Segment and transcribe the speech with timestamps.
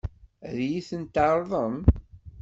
[0.47, 1.75] Ad iyi-tent-tɛeṛḍem?